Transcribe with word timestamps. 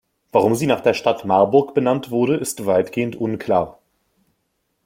Warum 0.31 0.55
sie 0.55 0.65
nach 0.65 0.81
der 0.81 0.95
Stadt 0.95 1.25
Marburg 1.25 1.75
benannt 1.75 2.09
wurde, 2.09 2.35
ist 2.35 2.65
weitgehend 2.65 3.15
unklar. 3.15 3.77